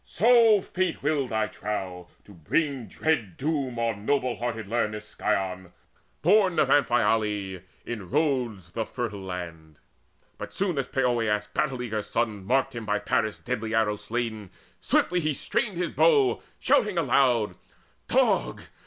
[0.07, 5.73] For so Fate willed, I trow, to bring dread doom On noble hearted Lernus' scion,
[6.23, 9.75] born Of Amphiale, in Rhodes the fertile land.
[10.39, 15.19] But soon as Poeas' battle eager son Marked him by Paris' deadly arrow slain, Swiftly
[15.19, 17.53] he strained his bow, shouting aloud:
[18.07, 18.63] "Dog!